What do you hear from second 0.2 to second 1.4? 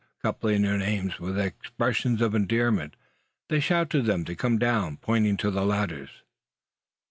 coupling their names with